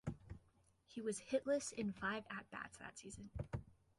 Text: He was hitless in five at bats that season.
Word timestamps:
He 0.87 0.99
was 0.99 1.21
hitless 1.31 1.71
in 1.71 1.91
five 1.91 2.23
at 2.31 2.49
bats 2.49 2.75
that 2.79 2.97
season. 2.97 3.29